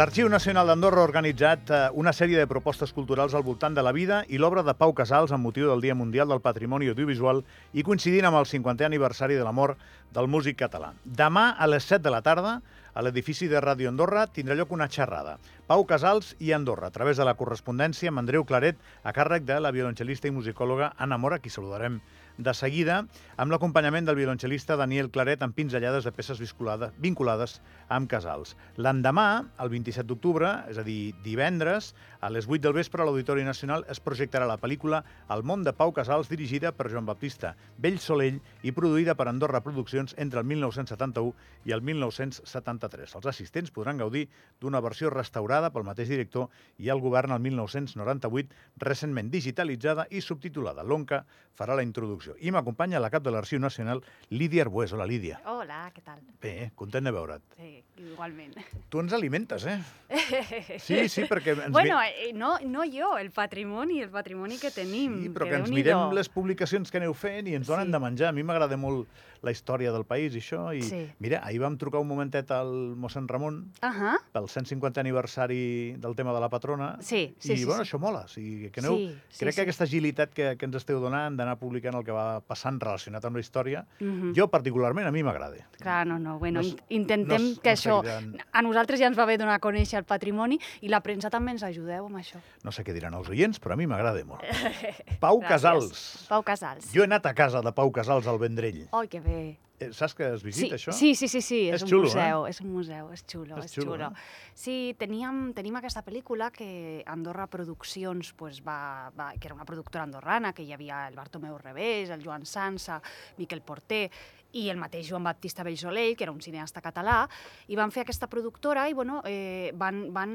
L'Arxiu 0.00 0.30
Nacional 0.32 0.70
d'Andorra 0.70 1.02
ha 1.02 1.04
organitzat 1.04 1.70
eh, 1.76 1.78
una 2.00 2.14
sèrie 2.16 2.38
de 2.40 2.48
propostes 2.48 2.94
culturals 2.96 3.34
al 3.36 3.42
voltant 3.44 3.74
de 3.76 3.82
la 3.84 3.90
vida 3.92 4.22
i 4.32 4.38
l'obra 4.40 4.62
de 4.64 4.72
Pau 4.72 4.94
Casals 4.96 5.34
amb 5.36 5.44
motiu 5.44 5.66
del 5.68 5.82
Dia 5.84 5.96
Mundial 5.98 6.30
del 6.32 6.40
Patrimoni 6.40 6.88
Audiovisual 6.88 7.42
i 7.76 7.84
coincidint 7.84 8.24
amb 8.24 8.38
el 8.38 8.48
50è 8.48 8.86
aniversari 8.88 9.36
de 9.36 9.44
la 9.44 9.52
mort 9.52 9.76
del 10.16 10.30
músic 10.32 10.56
català. 10.62 10.94
Demà 11.04 11.50
a 11.52 11.68
les 11.68 11.84
7 11.84 12.00
de 12.06 12.14
la 12.14 12.22
tarda, 12.24 12.54
a 12.94 13.04
l'edifici 13.04 13.50
de 13.50 13.60
Ràdio 13.60 13.92
Andorra, 13.92 14.24
tindrà 14.24 14.56
lloc 14.56 14.72
una 14.72 14.88
xerrada. 14.88 15.36
Pau 15.68 15.84
Casals 15.84 16.32
i 16.40 16.54
Andorra, 16.56 16.88
a 16.88 16.96
través 16.96 17.20
de 17.20 17.28
la 17.28 17.36
correspondència 17.36 18.08
amb 18.08 18.24
Andreu 18.24 18.48
Claret, 18.48 18.80
a 19.04 19.12
càrrec 19.12 19.44
de 19.44 19.60
la 19.60 19.74
violoncel·lista 19.76 20.32
i 20.32 20.32
musicòloga 20.32 20.94
Anna 20.96 21.20
Mora, 21.20 21.42
qui 21.44 21.52
saludarem 21.52 22.00
de 22.40 22.54
seguida, 22.56 23.02
amb 23.36 23.52
l'acompanyament 23.52 24.06
del 24.08 24.16
violoncel·lista 24.18 24.76
Daniel 24.80 25.10
Claret 25.12 25.42
amb 25.44 25.54
pinzellades 25.56 26.06
de 26.06 26.12
peces 26.16 26.40
vinculades 26.40 27.58
amb 27.88 28.08
Casals. 28.10 28.56
L'endemà, 28.76 29.44
el 29.60 29.70
27 29.72 30.08
d'octubre, 30.08 30.50
és 30.72 30.80
a 30.80 30.84
dir, 30.86 31.12
divendres, 31.24 31.92
a 32.20 32.30
les 32.32 32.48
8 32.48 32.60
del 32.64 32.76
vespre 32.76 33.02
a 33.02 33.06
l'Auditori 33.08 33.44
Nacional 33.44 33.84
es 33.88 34.00
projectarà 34.00 34.48
la 34.48 34.58
pel·lícula 34.60 35.02
El 35.32 35.44
món 35.44 35.64
de 35.64 35.72
Pau 35.76 35.92
Casals, 35.96 36.28
dirigida 36.28 36.72
per 36.76 36.90
Joan 36.92 37.08
Baptista 37.08 37.54
Vell 37.78 38.00
Solell 38.00 38.40
i 38.62 38.72
produïda 38.76 39.14
per 39.16 39.28
Andorra 39.28 39.62
Produccions 39.64 40.14
entre 40.18 40.40
el 40.40 40.48
1971 40.48 41.32
i 41.68 41.74
el 41.76 41.84
1973. 41.84 43.16
Els 43.16 43.30
assistents 43.32 43.72
podran 43.72 44.00
gaudir 44.00 44.26
d'una 44.60 44.82
versió 44.84 45.10
restaurada 45.12 45.72
pel 45.72 45.86
mateix 45.88 46.12
director 46.12 46.48
i 46.78 46.92
el 46.92 47.00
govern 47.00 47.32
el 47.36 47.40
1998, 47.44 48.52
recentment 48.84 49.30
digitalitzada 49.32 50.06
i 50.10 50.20
subtitulada. 50.24 50.84
L'ONCA 50.84 51.24
farà 51.56 51.76
la 51.76 51.84
introducció 51.86 52.29
televisió. 52.30 52.46
I 52.46 52.50
m'acompanya 52.52 53.00
la 53.00 53.10
cap 53.10 53.22
de 53.22 53.30
l'Arxiu 53.30 53.58
Nacional, 53.60 54.02
Lídia 54.30 54.62
Arbués. 54.62 54.92
Hola, 54.92 55.06
Lídia. 55.06 55.40
Hola, 55.46 55.90
què 55.94 56.02
tal? 56.04 56.20
Bé, 56.40 56.70
content 56.74 57.04
de 57.04 57.12
veure't. 57.12 57.42
Sí, 57.56 57.82
igualment. 57.98 58.54
Tu 58.88 59.00
ens 59.00 59.12
alimentes, 59.12 59.66
eh? 59.66 59.80
Sí, 60.80 61.08
sí, 61.08 61.24
perquè... 61.28 61.54
Ens 61.54 61.72
bueno, 61.72 62.00
eh, 62.02 62.32
no, 62.34 62.58
no 62.64 62.84
jo, 62.84 63.16
el 63.18 63.30
patrimoni, 63.30 64.00
el 64.02 64.10
patrimoni 64.10 64.58
que 64.58 64.70
tenim. 64.70 65.20
Sí, 65.24 65.32
però 65.34 65.46
que, 65.46 65.56
que 65.56 65.62
ens 65.64 65.74
mirem 65.74 66.14
les 66.16 66.30
publicacions 66.32 66.90
que 66.90 67.00
aneu 67.00 67.14
fent 67.14 67.50
i 67.50 67.56
ens 67.58 67.68
donen 67.68 67.90
sí. 67.90 67.94
de 67.94 68.02
menjar. 68.02 68.30
A 68.30 68.36
mi 68.36 68.46
m'agrada 68.46 68.78
molt 68.80 69.08
la 69.42 69.52
història 69.54 69.92
del 69.92 70.04
país 70.04 70.34
i 70.36 70.42
això. 70.42 70.62
I 70.76 70.82
sí. 70.84 71.00
mira, 71.22 71.40
ahir 71.46 71.60
vam 71.62 71.76
trucar 71.80 72.00
un 72.02 72.08
momentet 72.10 72.50
al 72.54 72.72
mossèn 73.00 73.28
Ramon 73.28 73.62
uh 73.82 73.88
-huh. 73.88 74.16
pel 74.32 74.48
150 74.48 75.00
aniversari 75.00 75.96
del 75.98 76.14
tema 76.14 76.32
de 76.32 76.40
la 76.40 76.48
patrona. 76.48 76.96
Sí, 77.00 77.34
sí, 77.38 77.52
I, 77.52 77.56
sí, 77.58 77.64
bueno, 77.64 77.84
sí. 77.84 77.90
això 77.90 77.98
mola. 77.98 78.24
O 78.24 78.28
sigui, 78.28 78.70
que 78.70 78.80
aneu, 78.80 78.96
sí, 78.96 79.18
sí, 79.30 79.38
crec 79.40 79.52
sí. 79.52 79.56
que 79.56 79.62
aquesta 79.62 79.84
agilitat 79.84 80.34
que, 80.34 80.56
que 80.56 80.64
ens 80.66 80.76
esteu 80.76 81.00
donant 81.00 81.36
d'anar 81.36 81.58
publicant 81.58 81.94
el 81.94 82.04
que 82.04 82.09
va 82.14 82.40
passant 82.40 82.80
relacionat 82.80 83.24
amb 83.24 83.36
la 83.36 83.40
història, 83.40 83.84
uh 84.00 84.06
-huh. 84.06 84.32
jo 84.36 84.48
particularment 84.48 85.06
a 85.06 85.10
mi 85.10 85.22
m'agrada. 85.22 85.56
Clar, 85.78 86.06
no, 86.06 86.18
no. 86.18 86.38
Bueno, 86.38 86.62
no, 86.62 86.68
intentem 86.88 87.42
no, 87.42 87.60
que 87.62 87.70
no 87.70 87.76
això... 87.76 88.02
Diran... 88.02 88.36
A 88.52 88.62
nosaltres 88.62 89.00
ja 89.00 89.06
ens 89.06 89.18
va 89.18 89.26
bé 89.26 89.38
donar 89.38 89.54
a 89.54 89.60
conèixer 89.60 89.98
el 89.98 90.04
patrimoni 90.04 90.58
i 90.80 90.88
la 90.88 91.00
premsa 91.00 91.30
també 91.30 91.52
ens 91.52 91.62
ajudeu 91.62 92.06
amb 92.06 92.16
això. 92.16 92.38
No 92.64 92.72
sé 92.72 92.84
què 92.84 92.92
diran 92.92 93.14
els 93.14 93.28
oients, 93.28 93.60
però 93.60 93.72
a 93.72 93.76
mi 93.76 93.86
m'agrada 93.86 94.24
molt. 94.24 94.42
Pau 95.20 95.40
Gràcies. 95.40 95.48
Casals. 95.48 96.26
Pau 96.28 96.42
Casals. 96.42 96.92
Jo 96.92 97.02
he 97.02 97.04
anat 97.04 97.26
a 97.26 97.34
casa 97.34 97.62
de 97.62 97.72
Pau 97.72 97.90
Casals 97.90 98.26
al 98.26 98.38
Vendrell. 98.38 98.88
Ai, 98.92 99.08
que 99.08 99.20
bé. 99.20 99.69
Eh, 99.80 99.94
saps 99.96 100.14
que 100.14 100.26
es 100.28 100.42
visita, 100.44 100.76
sí, 100.76 100.76
això? 100.76 100.92
Sí, 100.92 101.14
sí, 101.16 101.26
sí, 101.26 101.40
sí. 101.40 101.60
és, 101.70 101.78
és 101.78 101.84
un 101.86 101.88
xulo, 101.88 102.08
museu, 102.10 102.42
eh? 102.44 102.50
és 102.52 102.58
un 102.60 102.68
museu, 102.68 103.06
és 103.14 103.22
xulo, 103.24 103.56
és, 103.56 103.70
és 103.70 103.76
xulo. 103.78 103.94
xulo. 103.94 104.10
Eh? 104.12 104.52
Sí, 104.60 104.74
teníem, 105.00 105.38
tenim 105.56 105.78
aquesta 105.80 106.02
pel·lícula 106.04 106.50
que 106.52 107.00
Andorra 107.08 107.46
Produccions 107.48 108.34
pues, 108.36 108.60
va, 108.60 109.08
va, 109.16 109.30
que 109.40 109.48
era 109.48 109.56
una 109.56 109.64
productora 109.64 110.04
andorrana, 110.04 110.52
que 110.52 110.66
hi 110.68 110.74
havia 110.76 111.06
el 111.08 111.16
Bartomeu 111.16 111.56
Revés, 111.56 112.12
el 112.12 112.20
Joan 112.26 112.44
Sansa, 112.44 113.00
Miquel 113.40 113.64
Porter, 113.64 114.10
i 114.52 114.68
el 114.70 114.78
mateix 114.80 115.08
Joan 115.10 115.24
Baptista 115.24 115.62
Bellsolell, 115.66 116.16
que 116.16 116.24
era 116.26 116.32
un 116.32 116.40
cineasta 116.42 116.82
català, 116.82 117.22
i 117.68 117.78
van 117.78 117.92
fer 117.94 118.04
aquesta 118.04 118.28
productora 118.30 118.88
i 118.88 118.94
bueno, 118.96 119.20
eh, 119.24 119.70
van, 119.78 120.02
van 120.14 120.34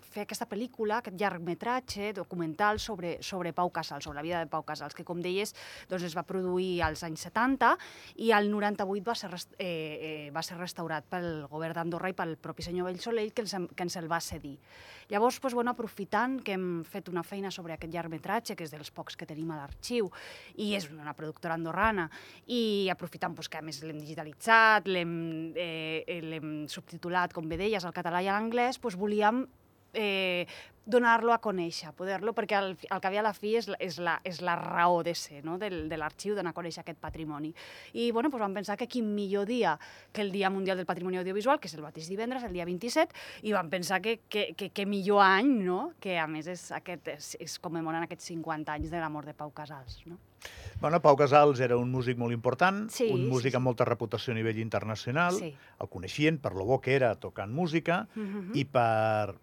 fer 0.00 0.24
aquesta 0.24 0.48
pel·lícula, 0.48 1.00
aquest 1.00 1.18
llargmetratge 1.20 2.12
documental 2.16 2.80
sobre, 2.80 3.18
sobre 3.22 3.52
Pau 3.52 3.70
Casals, 3.70 4.04
sobre 4.04 4.16
la 4.16 4.26
vida 4.26 4.40
de 4.40 4.50
Pau 4.50 4.64
Casals, 4.64 4.96
que 4.96 5.04
com 5.04 5.20
deies 5.20 5.54
doncs 5.90 6.06
es 6.08 6.16
va 6.16 6.24
produir 6.26 6.80
als 6.86 7.04
anys 7.04 7.26
70 7.28 7.74
i 8.24 8.32
al 8.32 8.50
98 8.50 9.04
va 9.10 9.16
ser, 9.18 9.30
eh, 9.58 9.66
eh, 9.66 10.30
va 10.34 10.42
ser 10.46 10.58
restaurat 10.58 11.04
pel 11.10 11.46
govern 11.50 11.76
d'Andorra 11.76 12.10
i 12.10 12.16
pel 12.16 12.36
propi 12.40 12.64
senyor 12.66 12.88
Bellsolell, 12.90 13.34
que 13.34 13.44
que 13.50 13.82
ens 13.82 13.96
el 13.96 14.10
va 14.10 14.20
cedir. 14.20 14.58
Llavors, 15.10 15.40
doncs, 15.40 15.54
bueno, 15.54 15.72
aprofitant 15.72 16.38
que 16.44 16.54
hem 16.54 16.84
fet 16.86 17.08
una 17.10 17.24
feina 17.26 17.50
sobre 17.50 17.74
aquest 17.74 17.92
llargmetratge, 17.92 18.54
que 18.54 18.62
és 18.62 18.70
dels 18.70 18.92
pocs 18.94 19.16
que 19.18 19.26
tenim 19.26 19.50
a 19.50 19.56
l'arxiu, 19.58 20.10
i 20.54 20.74
és 20.78 20.86
una 20.92 21.16
productora 21.18 21.56
andorrana, 21.58 22.06
i 22.46 22.88
aprofitant 22.92 23.09
doncs, 23.10 23.48
que 23.50 23.58
a 23.58 23.64
més 23.64 23.82
l'hem 23.82 23.98
digitalitzat, 23.98 24.86
l'hem 24.86 25.14
eh, 25.58 26.20
subtitulat, 26.70 27.34
com 27.34 27.48
bé 27.50 27.58
deies, 27.60 27.84
al 27.84 27.96
català 27.96 28.22
i 28.22 28.30
a 28.30 28.36
l'anglès, 28.38 28.78
doncs 28.78 28.96
volíem 29.00 29.44
eh, 29.94 30.46
donar-lo 30.90 31.32
a 31.32 31.38
conèixer, 31.40 31.92
poder-lo, 31.96 32.32
perquè 32.34 32.56
al, 32.58 32.72
al 32.90 33.00
cap 33.02 33.14
i 33.14 33.20
a 33.20 33.24
la 33.24 33.32
fi 33.36 33.54
és, 33.60 33.68
és, 33.78 33.98
la, 34.02 34.16
és 34.26 34.40
la 34.44 34.56
raó 34.58 35.02
de 35.06 35.14
ser 35.14 35.42
no? 35.46 35.56
del, 35.60 35.84
de 35.90 35.98
l'arxiu, 36.00 36.34
donar 36.34 36.54
a 36.54 36.56
conèixer 36.56 36.82
aquest 36.82 36.98
patrimoni. 37.00 37.52
I 37.94 38.10
bueno, 38.10 38.30
doncs 38.30 38.42
vam 38.42 38.56
pensar 38.56 38.76
que 38.80 38.88
quin 38.90 39.12
millor 39.14 39.46
dia 39.48 39.76
que 40.12 40.24
el 40.24 40.32
Dia 40.32 40.50
Mundial 40.50 40.80
del 40.80 40.88
Patrimoni 40.88 41.20
Audiovisual, 41.20 41.60
que 41.60 41.70
és 41.70 41.76
el 41.76 41.84
mateix 41.84 42.08
divendres, 42.10 42.44
el 42.44 42.56
dia 42.56 42.66
27, 42.68 43.14
i 43.46 43.54
vam 43.54 43.70
pensar 43.70 44.00
que, 44.02 44.18
que, 44.28 44.50
que, 44.56 44.70
que 44.74 44.86
millor 44.88 45.22
any, 45.24 45.52
no? 45.66 45.92
que 46.00 46.18
a 46.18 46.26
més 46.30 46.48
és, 46.50 46.70
aquest, 46.76 47.12
és, 47.14 47.30
és 47.40 47.58
commemoren 47.62 48.08
aquests 48.08 48.32
50 48.32 48.74
anys 48.80 48.90
de 48.90 49.00
la 49.00 49.12
mort 49.12 49.30
de 49.30 49.36
Pau 49.36 49.52
Casals. 49.54 50.00
No? 50.08 50.18
Bueno, 50.80 51.02
Pau 51.04 51.18
Casals 51.20 51.60
era 51.60 51.76
un 51.76 51.92
músic 51.92 52.16
molt 52.18 52.32
important, 52.32 52.86
sí, 52.90 53.10
un 53.12 53.28
músic 53.28 53.50
sí, 53.50 53.54
sí. 53.54 53.60
amb 53.60 53.68
molta 53.68 53.84
reputació 53.84 54.32
a 54.32 54.38
nivell 54.38 54.58
internacional, 54.62 55.36
sí. 55.36 55.52
el 55.52 55.92
coneixien 55.92 56.40
per 56.40 56.54
lo 56.56 56.64
bo 56.64 56.80
que 56.80 56.96
era 56.96 57.12
tocant 57.20 57.52
música 57.52 58.06
uh 58.16 58.20
-huh. 58.20 58.56
i 58.56 58.64
per 58.64 59.36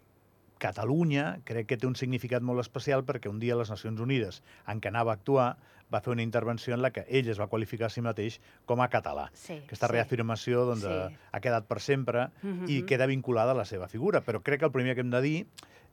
Catalunya 0.58 1.38
crec 1.46 1.66
que 1.70 1.76
té 1.78 1.86
un 1.86 1.94
significat 1.96 2.42
molt 2.42 2.60
especial 2.60 3.04
perquè 3.06 3.30
un 3.30 3.38
dia 3.38 3.56
les 3.56 3.70
Nacions 3.70 4.00
Unides, 4.00 4.42
en 4.66 4.80
què 4.82 4.90
anava 4.90 5.12
a 5.14 5.18
actuar, 5.18 5.56
va 5.88 6.00
fer 6.04 6.12
una 6.12 6.22
intervenció 6.26 6.74
en 6.74 6.82
la 6.82 6.90
que 6.92 7.06
ell 7.08 7.30
es 7.32 7.38
va 7.40 7.46
qualificar 7.48 7.86
a 7.86 7.90
si 7.94 8.02
mateix 8.04 8.40
com 8.68 8.82
a 8.84 8.88
català. 8.92 9.30
Sí, 9.32 9.54
Aquesta 9.64 9.86
sí. 9.88 9.92
reafirmació 9.94 10.66
doncs, 10.68 10.82
Sí. 10.84 10.88
ha, 10.92 11.08
ha 11.32 11.40
quedat 11.40 11.66
per 11.66 11.80
sempre 11.80 12.26
Uh 12.42 12.48
-huh. 12.48 12.68
i 12.68 12.82
queda 12.84 13.06
vinculada 13.06 13.52
a 13.52 13.54
la 13.54 13.64
seva 13.64 13.88
figura. 13.88 14.20
Però 14.22 14.42
crec 14.42 14.58
que 14.60 14.66
el 14.66 14.72
primer 14.72 14.94
que 14.94 15.00
hem 15.00 15.10
de 15.10 15.20
dir 15.22 15.46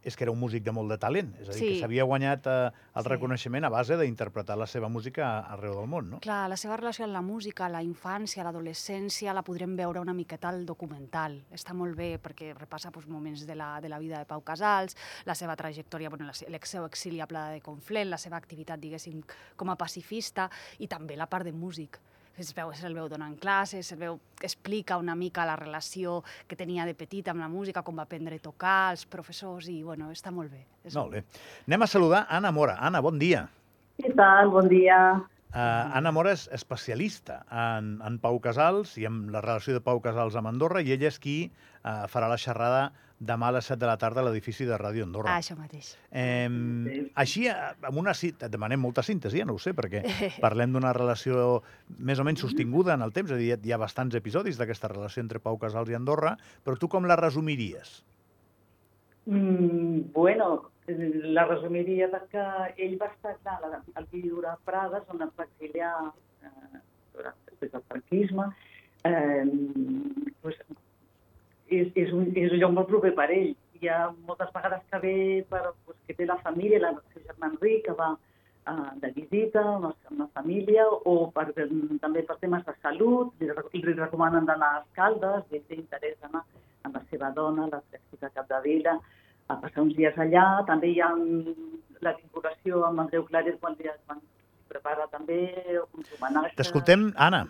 és 0.05 0.15
que 0.15 0.23
era 0.23 0.31
un 0.31 0.39
músic 0.39 0.63
de 0.63 0.71
molt 0.71 0.91
de 0.93 0.97
talent, 1.01 1.33
és 1.41 1.49
a 1.49 1.51
dir, 1.51 1.59
Sí. 1.59 1.67
que 1.73 1.79
s'havia 1.81 2.03
guanyat 2.05 2.45
eh, 2.47 2.71
el 2.95 3.03
Sí. 3.03 3.09
reconeixement 3.09 3.65
a 3.65 3.69
base 3.69 3.97
d'interpretar 3.97 4.55
la 4.57 4.67
seva 4.67 4.87
música 4.87 5.39
arreu 5.39 5.73
del 5.75 5.87
món, 5.87 6.09
no? 6.11 6.19
Clar, 6.21 6.47
la 6.47 6.55
seva 6.57 6.77
relació 6.77 7.05
amb 7.05 7.13
la 7.13 7.21
música, 7.21 7.67
la 7.67 7.81
infància, 7.83 8.43
l'adolescència, 8.43 9.33
la 9.33 9.41
podrem 9.43 9.75
veure 9.75 9.99
una 9.99 10.13
miqueta 10.13 10.49
al 10.49 10.65
documental. 10.65 11.43
Està 11.51 11.73
molt 11.73 11.95
bé 11.97 12.19
perquè 12.21 12.53
repassa 12.55 12.91
doncs, 12.91 13.07
moments 13.07 13.45
de 13.47 13.55
la, 13.55 13.81
de 13.81 13.89
la 13.89 13.97
vida 13.99 14.19
de 14.19 14.25
Pau 14.25 14.41
Casals, 14.43 14.95
la 15.25 15.33
seva 15.35 15.55
trajectòria, 15.55 16.09
bueno, 16.09 16.29
el 16.29 16.59
seu 16.63 16.85
exili 16.85 17.19
a 17.19 17.27
Plada 17.27 17.49
de 17.51 17.61
Conflent, 17.61 18.09
la 18.09 18.17
seva 18.17 18.37
activitat, 18.37 18.79
diguéssim, 18.79 19.23
com 19.55 19.69
a 19.71 19.75
pacifista 19.75 20.49
i 20.79 20.87
també 20.87 21.17
la 21.17 21.25
part 21.27 21.45
de 21.45 21.51
músic. 21.51 21.99
Es 22.37 22.49
veu, 22.51 22.71
se'l 22.75 22.95
veu 22.97 23.07
donant 23.07 23.37
classes, 23.39 23.87
se'l 23.87 23.99
veu, 23.99 24.17
explica 24.43 24.97
una 24.99 25.15
mica 25.15 25.45
la 25.47 25.55
relació 25.55 26.17
que 26.49 26.57
tenia 26.59 26.83
de 26.85 26.93
petit 26.93 27.27
amb 27.31 27.39
la 27.39 27.47
música, 27.47 27.83
com 27.83 27.95
va 27.95 28.03
aprendre 28.03 28.35
a 28.35 28.43
tocar, 28.43 28.91
els 28.91 29.05
professors, 29.07 29.69
i 29.71 29.81
bueno, 29.83 30.09
està 30.11 30.33
molt 30.35 30.51
bé. 30.51 30.65
És 30.83 30.97
Molt 30.99 31.15
bé. 31.15 31.23
Anem 31.67 31.85
a 31.85 31.87
saludar 31.87 32.25
Anna 32.29 32.51
Mora. 32.51 32.75
Anna, 32.83 32.99
bon 33.01 33.17
dia. 33.19 33.45
Què 34.01 34.11
tal? 34.19 34.51
Bon 34.51 34.67
dia. 34.67 34.99
Uh, 35.55 35.87
Anna 35.95 36.11
Mora 36.11 36.33
és 36.35 36.49
especialista 36.51 37.37
en, 37.47 37.93
en 38.03 38.17
Pau 38.19 38.41
Casals 38.43 38.97
i 38.99 39.05
en 39.07 39.29
la 39.31 39.39
relació 39.39 39.71
de 39.71 39.79
Pau 39.79 40.01
Casals 40.03 40.35
amb 40.35 40.49
Andorra 40.49 40.81
i 40.83 40.91
ella 40.91 41.07
és 41.07 41.15
qui 41.23 41.35
uh, 41.47 42.03
farà 42.11 42.27
la 42.27 42.35
xerrada 42.35 42.89
demà 43.23 43.47
a 43.47 43.55
les 43.55 43.69
7 43.71 43.79
de 43.79 43.87
la 43.87 43.95
tarda 43.95 44.19
a 44.19 44.25
l'edifici 44.27 44.65
de 44.67 44.75
Ràdio 44.75 45.05
Andorra. 45.07 45.31
Ah, 45.31 45.39
això 45.39 45.55
mateix. 45.55 45.93
Eh, 46.11 46.49
Sí. 46.51 46.97
així, 47.15 47.45
amb 47.47 47.95
una 48.01 48.13
cita, 48.13 48.49
et 48.49 48.51
demanem 48.51 48.81
molta 48.83 49.01
síntesi, 49.01 49.39
ja 49.39 49.45
no 49.47 49.55
ho 49.55 49.61
sé, 49.63 49.71
perquè 49.73 50.01
parlem 50.43 50.75
d'una 50.75 50.91
relació 50.91 51.61
més 51.99 52.19
o 52.19 52.25
menys 52.27 52.43
sostinguda 52.43 52.97
en 52.99 53.07
el 53.07 53.15
temps, 53.15 53.31
és 53.31 53.37
a 53.37 53.39
dir, 53.39 53.55
hi 53.63 53.71
ha 53.71 53.79
bastants 53.79 54.19
episodis 54.19 54.59
d'aquesta 54.59 54.91
relació 54.91 55.23
entre 55.23 55.39
Pau 55.39 55.55
Casals 55.57 55.87
i 55.89 55.95
Andorra, 55.95 56.35
però 56.65 56.75
tu 56.75 56.91
com 56.91 57.07
la 57.07 57.15
resumiries? 57.15 58.01
Mm, 59.25 60.11
bueno, 60.13 60.69
la 60.87 61.45
resumiria 61.49 62.07
perquè 62.11 62.43
ell 62.77 62.97
va 63.01 63.07
estar, 63.09 63.35
clar, 63.41 63.57
la- 63.63 63.81
el 63.97 64.05
viure 64.11 64.47
a 64.51 64.57
Prades, 64.65 65.07
on 65.09 65.21
es 65.25 65.31
va 65.39 65.47
exiliar 65.47 65.93
eh, 66.45 66.79
després 67.49 67.71
del 67.71 67.81
franquisme, 67.89 68.45
eh, 69.03 69.45
pues, 70.41 70.59
és, 71.69 71.89
és, 71.95 72.11
un, 72.13 72.29
és 72.37 72.51
un 72.51 72.59
lloc 72.61 72.75
molt 72.75 72.87
proper 72.91 73.15
per 73.17 73.31
ell. 73.31 73.55
Hi 73.81 73.89
ha 73.89 74.11
moltes 74.27 74.53
vegades 74.53 74.85
que 74.91 74.99
ve 74.99 75.15
per, 75.49 75.63
pues, 75.85 75.97
que 76.07 76.13
té 76.13 76.27
la 76.29 76.37
família, 76.45 76.79
la, 76.83 76.93
seu 77.13 77.25
germà 77.25 77.49
Enric, 77.49 77.81
que 77.87 77.97
va 77.97 78.11
eh, 78.13 78.91
de 79.01 79.11
visita 79.17 79.63
amb 79.63 79.89
la, 80.19 80.29
família, 80.37 80.85
o 80.85 81.31
per, 81.33 81.47
també 82.05 82.21
per 82.29 82.37
temes 82.43 82.63
de 82.69 82.77
salut, 82.83 83.33
li, 83.41 83.49
li 83.49 83.97
recomanen 83.97 84.45
d'anar 84.45 84.71
a 84.75 84.83
Escaldes, 84.85 85.49
li 85.49 85.63
té 85.65 85.81
interès 85.81 86.21
d'anar 86.21 86.45
amb 86.85 86.95
la 86.95 87.03
seva 87.09 87.31
dona, 87.35 87.67
la 87.71 87.81
Fresquita 87.89 88.29
Capdevila, 88.35 88.95
a 89.47 89.59
passar 89.61 89.83
uns 89.83 89.95
dies 89.97 90.15
allà. 90.21 90.63
També 90.69 90.93
hi 90.93 91.01
ha 91.01 91.09
la 92.05 92.13
vinculació 92.17 92.83
amb 92.87 92.99
Andreu 93.05 93.25
Claret 93.25 93.59
quan 93.59 93.75
li, 93.79 93.89
quan 94.05 94.19
li 94.21 94.27
prepara 94.69 95.07
també 95.11 95.39
uns 95.93 96.09
homenatges. 96.17 96.55
T'escoltem, 96.61 97.11
Anna. 97.15 97.45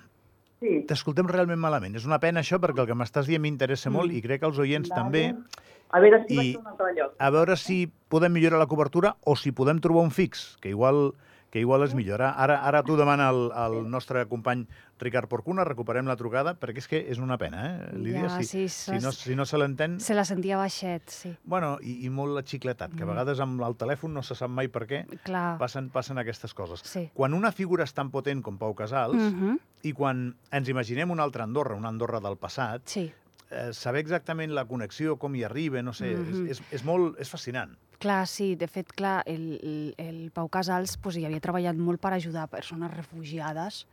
Sí. 0.60 0.86
t'escoltem 0.88 1.28
realment 1.28 1.60
malament. 1.60 1.96
És 2.00 2.06
una 2.08 2.18
pena 2.18 2.40
això, 2.40 2.58
perquè 2.64 2.80
el 2.82 2.88
que 2.88 2.96
m'estàs 2.96 3.28
dient 3.28 3.42
m'interessa 3.44 3.90
molt 3.92 4.10
Mm. 4.10 4.16
i 4.16 4.22
crec 4.22 4.40
que 4.40 4.48
els 4.48 4.58
oients 4.58 4.90
Vale. 4.90 5.02
també. 5.02 5.36
A 5.92 6.00
veure 6.00 6.24
si 6.28 6.34
I- 6.34 6.56
un 6.56 6.66
altre 6.68 6.94
lloc. 6.96 7.14
A 7.20 7.30
veure 7.30 7.56
si 7.58 7.92
podem 8.08 8.32
millorar 8.34 8.58
la 8.58 8.66
cobertura 8.66 9.16
o 9.26 9.36
si 9.36 9.52
podem 9.52 9.80
trobar 9.80 10.04
un 10.04 10.12
fix, 10.12 10.58
que 10.62 10.70
igual 10.70 11.14
que 11.56 11.62
igual 11.64 11.86
és 11.86 11.94
millor. 11.96 12.20
Ara, 12.20 12.58
ara 12.68 12.82
t'ho 12.84 12.98
demana 13.00 13.30
el, 13.32 13.46
el 13.56 13.76
nostre 13.88 14.26
company 14.28 14.66
Ricard 15.00 15.30
Porcuna, 15.32 15.64
recuperem 15.64 16.04
la 16.12 16.18
trucada, 16.20 16.52
perquè 16.60 16.82
és 16.84 16.88
que 16.92 17.00
és 17.14 17.22
una 17.24 17.38
pena, 17.40 17.62
eh, 17.86 17.94
Lídia? 17.96 18.26
Ja, 18.28 18.42
si, 18.44 18.68
sí, 18.68 18.92
si, 18.92 18.98
no, 19.00 19.14
si 19.16 19.38
no 19.40 19.46
se 19.48 19.56
l'entén... 19.62 19.96
Se 20.04 20.18
la 20.18 20.26
sentia 20.28 20.58
baixet, 20.60 21.08
sí. 21.16 21.32
Bueno, 21.48 21.78
i, 21.80 21.96
i 22.04 22.12
molt 22.12 22.44
xicletat, 22.44 22.92
que 22.92 23.04
a 23.04 23.06
Mm. 23.08 23.14
vegades 23.14 23.40
amb 23.40 23.64
el 23.64 23.78
telèfon 23.80 24.12
no 24.12 24.24
se 24.24 24.36
sap 24.36 24.52
mai 24.52 24.68
per 24.68 24.84
què 24.90 25.06
Clar. 25.24 25.56
passen, 25.62 25.88
passen 25.96 26.20
aquestes 26.20 26.54
coses. 26.54 26.84
Sí. 26.84 27.08
Quan 27.16 27.34
una 27.34 27.54
figura 27.56 27.88
és 27.88 27.94
tan 27.96 28.12
potent 28.12 28.44
com 28.44 28.58
Pau 28.60 28.76
Casals, 28.76 29.16
Mhm, 29.16 29.56
i 29.88 29.94
quan 29.94 30.36
ens 30.52 30.68
imaginem 30.68 31.12
una 31.12 31.24
altra 31.24 31.46
Andorra, 31.48 31.76
una 31.80 31.88
Andorra 31.88 32.20
del 32.20 32.36
passat, 32.36 32.82
Sí. 32.86 33.14
eh, 33.52 33.72
saber 33.72 34.02
exactament 34.02 34.52
la 34.52 34.66
connexió, 34.66 35.16
com 35.18 35.34
hi 35.36 35.44
arriba, 35.46 35.82
no 35.82 35.94
sé, 35.94 36.16
Mhm. 36.18 36.50
és, 36.52 36.60
és, 36.60 36.64
és 36.82 36.84
molt... 36.84 37.16
és 37.20 37.30
fascinant. 37.30 37.78
Clar, 38.00 38.28
sí, 38.28 38.56
de 38.56 38.68
fet, 38.68 38.92
clar, 38.94 39.24
el, 39.26 39.94
el, 39.98 40.32
Pau 40.36 40.50
Casals 40.52 40.98
pues, 41.02 41.16
hi 41.18 41.26
havia 41.26 41.40
treballat 41.42 41.78
molt 41.80 42.02
per 42.04 42.14
ajudar 42.14 42.48
persones 42.52 42.92
refugiades 42.94 43.86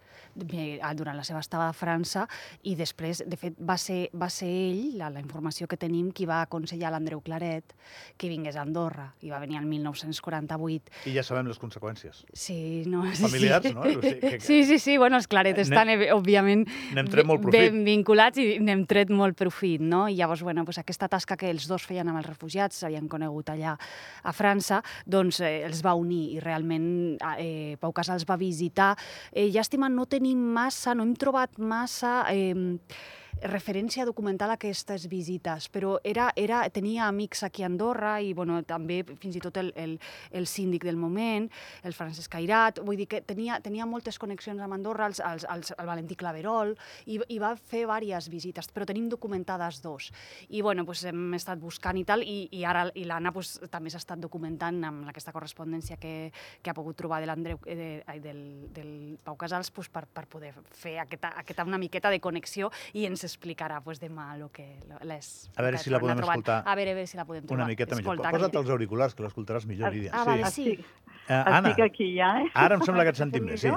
a- 0.82 0.94
durant 0.94 1.16
la 1.16 1.24
seva 1.24 1.40
estada 1.40 1.68
a 1.68 1.72
França 1.76 2.26
i 2.64 2.74
després, 2.76 3.22
de 3.26 3.36
fet, 3.36 3.54
va 3.60 3.76
ser, 3.78 4.10
va 4.16 4.28
ser 4.32 4.48
ell, 4.48 4.98
la, 4.98 5.08
la 5.10 5.20
informació 5.20 5.66
que 5.68 5.76
tenim, 5.76 6.10
qui 6.12 6.26
va 6.28 6.40
aconsellar 6.42 6.90
l'Andreu 6.92 7.20
Claret 7.24 7.74
que 8.18 8.28
vingués 8.28 8.56
a 8.56 8.62
Andorra 8.66 9.10
i 9.22 9.30
va 9.30 9.38
venir 9.40 9.58
el 9.60 9.66
1948. 9.70 10.92
I 11.08 11.14
ja 11.16 11.22
sabem 11.24 11.46
les 11.48 11.60
conseqüències. 11.60 12.24
Sí, 12.32 12.84
no? 12.86 13.04
Sí, 13.14 13.22
Familiars, 13.22 13.66
sí. 13.68 13.74
no? 13.74 13.82
O 13.82 13.84
sigui, 13.92 14.00
que- 14.02 14.20
que- 14.20 14.40
Sí, 14.40 14.64
sí, 14.64 14.78
sí, 14.78 14.96
bueno, 14.98 15.16
els 15.16 15.28
Claret 15.28 15.56
N'hem- 15.56 15.62
estan, 15.68 15.88
eh, 15.90 16.12
òbviament, 16.12 16.66
n'hem 16.94 17.08
tret 17.12 17.26
molt 17.26 17.42
profit. 17.42 17.60
ben 17.72 17.84
vinculats 17.84 18.38
i 18.38 18.58
n'hem 18.60 18.84
tret 18.86 19.10
molt 19.10 19.36
profit, 19.38 19.80
no? 19.80 20.08
I 20.08 20.16
llavors, 20.16 20.42
bueno, 20.42 20.64
pues 20.64 20.78
aquesta 20.78 21.08
tasca 21.08 21.36
que 21.36 21.50
els 21.50 21.68
dos 21.68 21.82
feien 21.86 22.08
amb 22.08 22.18
els 22.18 22.26
refugiats, 22.26 22.76
s'havien 22.82 23.08
conegut 23.08 23.48
allà 23.50 23.76
a 24.22 24.34
França, 24.36 24.82
doncs 25.06 25.40
eh, 25.40 25.62
els 25.66 25.82
va 25.84 25.94
unir 25.98 26.36
i 26.36 26.42
realment 26.42 27.16
eh, 27.36 27.78
Pau 27.80 27.94
Casals 27.96 28.26
va 28.28 28.38
visitar. 28.40 28.92
Eh, 29.32 29.48
llàstima, 29.52 29.90
no 29.92 30.06
tenim 30.06 30.38
massa, 30.54 30.94
no 30.94 31.06
hem 31.06 31.16
trobat 31.18 31.58
massa... 31.58 32.22
Eh, 32.32 33.20
referència 33.42 34.06
documental 34.06 34.52
a 34.52 34.56
aquestes 34.58 35.08
visites, 35.10 35.68
però 35.72 35.96
era, 36.04 36.30
era, 36.36 36.62
tenia 36.70 37.08
amics 37.08 37.42
aquí 37.42 37.62
a 37.62 37.66
Andorra 37.66 38.14
i 38.22 38.32
bueno, 38.34 38.60
també 38.62 39.02
fins 39.20 39.36
i 39.36 39.42
tot 39.42 39.58
el, 39.58 39.72
el, 39.76 39.96
el 40.30 40.46
síndic 40.46 40.84
del 40.86 40.96
moment, 40.96 41.48
el 41.82 41.96
Francesc 41.96 42.34
Airat, 42.38 42.78
vull 42.86 43.00
dir 43.00 43.08
que 43.10 43.22
tenia, 43.26 43.58
tenia 43.64 43.86
moltes 43.88 44.18
connexions 44.22 44.62
amb 44.62 44.76
Andorra, 44.76 45.08
els, 45.10 45.20
els, 45.26 45.46
els, 45.50 45.72
el 45.76 45.90
Valentí 45.90 46.16
Claverol, 46.18 46.74
i, 47.06 47.18
i 47.34 47.40
va 47.42 47.54
fer 47.56 47.84
diverses 47.86 48.30
visites, 48.30 48.70
però 48.72 48.86
tenim 48.86 49.08
documentades 49.10 49.82
dos. 49.82 50.10
I 50.48 50.62
bueno, 50.62 50.86
pues, 50.86 51.04
hem 51.08 51.34
estat 51.34 51.60
buscant 51.60 51.98
i 51.98 52.04
tal, 52.08 52.22
i, 52.22 52.46
i 52.54 52.64
ara 52.68 52.86
i 52.94 53.04
l'Anna 53.08 53.32
pues, 53.34 53.56
també 53.72 53.90
s'ha 53.90 54.02
estat 54.02 54.22
documentant 54.22 54.82
amb 54.86 55.10
aquesta 55.10 55.34
correspondència 55.34 55.98
que, 56.00 56.30
que 56.62 56.70
ha 56.70 56.76
pogut 56.76 56.96
trobar 56.98 57.20
de 57.22 57.30
l'Andreu, 57.30 57.60
eh, 57.66 57.76
de, 57.76 57.90
ai, 58.06 58.20
del, 58.22 58.42
del 58.74 58.92
Pau 59.24 59.36
Casals 59.40 59.72
pues, 59.74 59.90
per, 59.92 60.06
per 60.06 60.26
poder 60.30 60.52
fer 60.70 60.98
aquesta, 61.02 61.34
aquesta 61.42 61.66
una 61.66 61.80
miqueta 61.80 62.10
de 62.12 62.20
connexió 62.22 62.70
i 62.94 63.06
ens 63.08 63.24
explicarà 63.32 63.80
pues, 63.82 63.98
demà 64.00 64.36
lo 64.38 64.50
que, 64.52 64.66
les, 65.08 65.50
A 65.56 65.62
veure 65.64 65.78
si 65.78 65.90
la 65.90 65.98
podem 66.02 66.18
trobat. 66.20 66.36
escoltar 66.38 66.62
A 66.66 66.74
veure, 66.76 66.92
a 66.92 66.94
veure 67.00 67.06
si 67.10 67.16
la 67.16 67.24
podem 67.24 67.46
trobar. 67.46 67.64
Una 67.64 67.70
miqueta 67.72 67.96
millor. 67.96 68.14
Escolta, 68.14 68.30
Posa't 68.36 68.52
que- 68.52 68.58
els 68.62 68.70
auriculars, 68.70 69.14
que 69.16 69.22
l'escoltaràs 69.24 69.66
millor, 69.66 69.92
Lídia. 69.92 70.10
Ah, 70.14 70.24
vale, 70.24 70.46
sí. 70.50 70.70
Estic, 70.72 70.86
Eh, 71.28 71.34
Anna, 71.34 71.68
estic 71.70 71.84
aquí 71.84 72.16
ja, 72.16 72.40
eh? 72.42 72.48
ara 72.52 72.74
em 72.74 72.80
sembla 72.82 73.04
que 73.04 73.10
et 73.14 73.16
sentim 73.22 73.46
bé, 73.46 73.56
sí. 73.56 73.70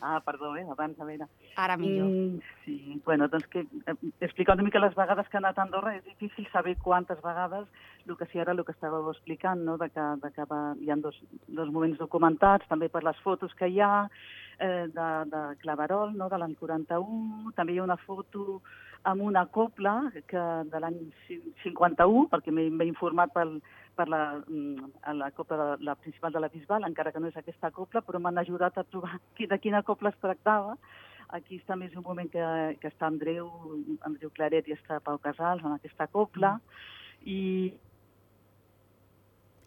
Ah, 0.00 0.20
perdó, 0.24 0.54
eh? 0.56 0.64
abans, 0.70 0.98
a 1.00 1.04
veure. 1.04 1.26
Ara 1.56 1.76
millor. 1.76 2.06
Mm, 2.08 2.40
sí, 2.64 3.02
bueno, 3.04 3.26
doncs 3.28 3.46
que 3.48 3.60
eh, 3.66 3.94
explicar 4.20 4.54
una 4.54 4.62
mica 4.62 4.78
les 4.78 4.94
vegades 4.94 5.28
que 5.28 5.36
ha 5.36 5.40
anat 5.42 5.58
a 5.58 5.62
Andorra 5.66 5.96
és 5.96 6.04
difícil 6.04 6.46
saber 6.52 6.76
quantes 6.78 7.20
vegades, 7.20 7.66
el 8.06 8.16
que 8.16 8.26
sí 8.30 8.38
ara 8.38 8.52
el 8.52 8.64
que 8.64 8.72
estàveu 8.72 9.10
explicant, 9.10 9.60
no? 9.66 9.76
de 9.76 9.90
que, 9.90 10.00
de 10.22 10.30
que 10.32 10.44
va, 10.48 10.74
hi 10.80 10.88
ha 10.90 10.96
dos, 10.96 11.18
dos 11.48 11.68
moments 11.70 11.98
documentats, 11.98 12.66
també 12.70 12.88
per 12.88 13.02
les 13.04 13.18
fotos 13.20 13.52
que 13.58 13.68
hi 13.68 13.80
ha, 13.80 14.08
eh, 14.60 14.86
de, 14.88 15.08
de 15.34 15.42
Claverol, 15.60 16.16
no? 16.16 16.28
de 16.30 16.38
l'any 16.38 16.54
41, 16.54 17.52
també 17.56 17.74
hi 17.74 17.78
ha 17.78 17.84
una 17.90 17.98
foto 17.98 18.62
amb 19.02 19.22
una 19.22 19.44
copla 19.46 20.10
que 20.26 20.44
de 20.70 20.80
l'any 20.82 20.98
51, 21.62 22.26
perquè 22.32 22.52
m'he 22.54 22.88
informat 22.88 23.32
pel, 23.34 23.58
per 23.98 24.08
la, 24.08 24.22
mm, 24.46 24.90
la 25.18 25.30
copla 25.34 25.58
de, 25.58 25.84
la 25.84 25.94
principal 25.94 26.32
de 26.32 26.40
la 26.40 26.50
Bisbal, 26.52 26.86
encara 26.86 27.12
que 27.12 27.20
no 27.20 27.30
és 27.30 27.36
aquesta 27.36 27.70
copla, 27.74 28.02
però 28.02 28.20
m'han 28.22 28.38
ajudat 28.38 28.78
a 28.78 28.86
trobar 28.86 29.18
de 29.52 29.58
quina 29.58 29.82
copla 29.82 30.14
es 30.14 30.20
tractava. 30.22 30.76
Aquí 31.36 31.58
està 31.60 31.76
més 31.76 31.92
un 31.96 32.06
moment 32.06 32.30
que, 32.32 32.44
que 32.80 32.88
està 32.88 33.06
Andreu, 33.06 33.50
Andreu 34.08 34.30
Claret 34.32 34.68
i 34.68 34.76
està 34.78 35.00
Pau 35.04 35.18
Casals 35.20 35.64
en 35.64 35.74
aquesta 35.74 36.06
copla. 36.08 36.54
I, 37.28 37.74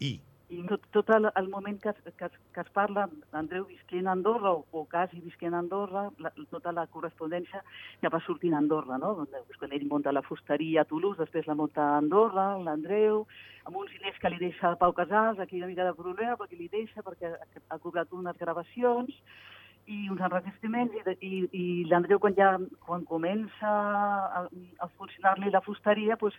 I, 0.01 0.16
i 0.51 0.57
tot, 0.68 0.83
tot 0.92 1.09
el, 1.15 1.30
el 1.39 1.48
moment 1.50 1.77
que, 1.81 1.89
es- 1.94 2.13
que, 2.19 2.25
es- 2.27 2.39
que 2.53 2.62
es 2.62 2.69
parla 2.75 3.06
d'Andreu 3.31 3.63
visquent 3.69 4.07
a 4.07 4.12
Andorra 4.12 4.51
o, 4.51 4.65
o 4.71 4.83
quasi 4.92 5.21
visquent 5.24 5.53
a 5.56 5.59
Andorra, 5.63 6.09
la, 6.19 6.31
tota 6.51 6.74
la 6.75 6.83
correspondència 6.92 7.62
ja 8.03 8.12
va 8.12 8.19
sortint 8.25 8.53
a 8.53 8.59
Andorra, 8.59 8.98
no? 9.00 9.13
Doncs 9.31 9.57
quan 9.62 9.71
ell 9.77 9.86
munta 9.88 10.12
la 10.12 10.21
fusteria 10.27 10.81
a 10.83 10.89
Toulouse, 10.89 11.21
després 11.24 11.48
la 11.48 11.56
munta 11.56 11.81
a 11.86 11.98
Andorra, 12.01 12.50
l'Andreu, 12.65 13.24
amb 13.65 13.77
uns 13.80 13.94
diners 13.95 14.19
que 14.19 14.30
li 14.33 14.42
deixa 14.44 14.75
Pau 14.81 14.92
Casals, 14.98 15.39
aquí 15.39 15.57
una 15.62 15.71
mica 15.71 15.86
de 15.88 15.95
problema 15.95 16.36
perquè 16.36 16.59
li 16.59 16.68
deixa, 16.74 17.01
perquè 17.06 17.31
ha, 17.69 17.77
cobrat 17.80 18.12
unes 18.12 18.38
gravacions, 18.38 19.15
i 19.88 20.04
uns 20.13 20.21
enregistraments, 20.21 20.94
i, 20.94 21.15
i, 21.25 21.38
i 21.57 21.63
l'Andreu 21.89 22.19
quan 22.21 22.36
ja 22.38 22.51
quan 22.86 23.01
comença 23.09 23.71
a, 23.71 24.44
a 24.80 24.88
funcionar-li 24.97 25.50
la 25.51 25.63
fusteria, 25.65 26.19
doncs, 26.21 26.38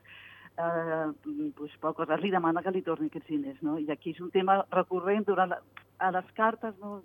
eh, 0.59 1.51
pues, 1.57 1.73
Pau 1.81 1.95
Casals 1.97 2.23
li 2.23 2.33
demana 2.35 2.63
que 2.63 2.73
li 2.75 2.83
torni 2.83 3.09
aquests 3.11 3.31
diners, 3.31 3.63
no? 3.63 3.79
I 3.79 3.89
aquí 3.93 4.13
és 4.17 4.21
un 4.21 4.31
tema 4.35 4.61
recurrent 4.71 5.25
durant 5.29 5.53
la, 5.55 5.61
a 6.03 6.11
les 6.15 6.29
cartes, 6.39 6.75
no? 6.83 7.01